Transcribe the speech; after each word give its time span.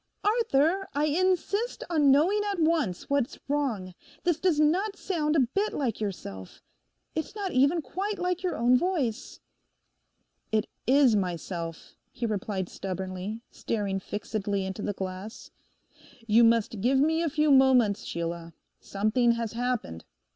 'Arthur, 0.23 0.87
I 0.95 1.05
insist 1.05 1.83
on 1.87 2.09
knowing 2.09 2.41
at 2.51 2.59
once 2.59 3.07
what's 3.07 3.37
wrong; 3.47 3.93
this 4.23 4.39
does 4.39 4.59
not 4.59 4.95
sound 4.95 5.35
a 5.35 5.41
bit 5.41 5.73
like 5.73 6.01
yourself. 6.01 6.63
It 7.13 7.25
is 7.27 7.35
not 7.35 7.51
even 7.51 7.83
quite 7.83 8.17
like 8.17 8.41
your 8.41 8.57
own 8.57 8.75
voice.' 8.75 9.39
'It 10.51 10.65
is 10.87 11.15
myself,' 11.15 11.95
he 12.09 12.25
replied 12.25 12.67
stubbornly, 12.67 13.41
staring 13.51 13.99
fixedly 13.99 14.65
into 14.65 14.81
the 14.81 14.93
glass. 14.93 15.51
You 16.25 16.45
must 16.45 16.81
give 16.81 16.97
me 16.97 17.21
a 17.21 17.29
few 17.29 17.51
moments, 17.51 18.03
Sheila. 18.03 18.53
Something 18.79 19.33
has 19.33 19.53
happened. 19.53 20.05